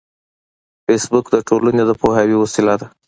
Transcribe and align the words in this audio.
فېسبوک 0.85 1.25
د 1.33 1.37
ټولنې 1.47 1.83
د 1.85 1.91
پوهاوي 2.01 2.35
وسیله 2.39 2.73
ده 2.79 2.87